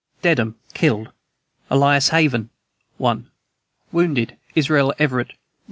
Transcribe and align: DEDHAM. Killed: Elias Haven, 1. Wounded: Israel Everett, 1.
DEDHAM. 0.23 0.55
Killed: 0.73 1.11
Elias 1.69 2.09
Haven, 2.09 2.49
1. 2.97 3.29
Wounded: 3.91 4.35
Israel 4.55 4.95
Everett, 4.97 5.29
1. 5.29 5.35